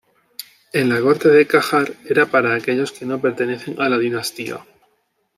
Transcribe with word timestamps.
En 0.73 0.89
la 0.89 0.99
corte 0.99 1.29
de 1.29 1.45
Qajar 1.45 1.93
era 2.09 2.25
para 2.25 2.55
aquellos 2.55 2.91
que 2.91 3.05
no 3.05 3.21
pertenecen 3.21 3.79
a 3.79 3.87
la 3.87 3.99
dinastía. 3.99 4.65